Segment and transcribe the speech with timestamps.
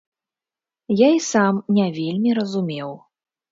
[1.01, 2.89] Я і сам не вельмі разумеў.